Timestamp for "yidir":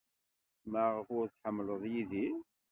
1.91-2.35